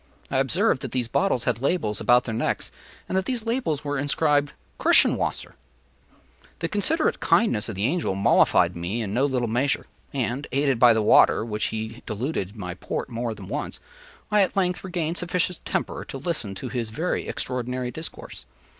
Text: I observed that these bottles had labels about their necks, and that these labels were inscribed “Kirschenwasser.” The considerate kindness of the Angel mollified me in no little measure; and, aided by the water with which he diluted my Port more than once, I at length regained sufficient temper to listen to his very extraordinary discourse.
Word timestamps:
I 0.31 0.37
observed 0.39 0.81
that 0.81 0.93
these 0.93 1.07
bottles 1.07 1.43
had 1.43 1.61
labels 1.61 2.01
about 2.01 2.23
their 2.23 2.33
necks, 2.33 2.71
and 3.07 3.15
that 3.15 3.25
these 3.25 3.45
labels 3.45 3.83
were 3.85 3.99
inscribed 3.99 4.53
“Kirschenwasser.” 4.79 5.53
The 6.57 6.67
considerate 6.67 7.19
kindness 7.19 7.69
of 7.69 7.75
the 7.75 7.85
Angel 7.85 8.15
mollified 8.15 8.75
me 8.75 9.03
in 9.03 9.13
no 9.13 9.27
little 9.27 9.47
measure; 9.47 9.85
and, 10.11 10.47
aided 10.51 10.79
by 10.79 10.93
the 10.93 11.03
water 11.03 11.45
with 11.45 11.51
which 11.51 11.65
he 11.65 12.01
diluted 12.07 12.55
my 12.55 12.73
Port 12.73 13.09
more 13.09 13.35
than 13.35 13.47
once, 13.47 13.79
I 14.31 14.41
at 14.41 14.55
length 14.57 14.83
regained 14.83 15.19
sufficient 15.19 15.63
temper 15.65 16.03
to 16.05 16.17
listen 16.17 16.55
to 16.55 16.69
his 16.69 16.89
very 16.89 17.27
extraordinary 17.27 17.91
discourse. 17.91 18.45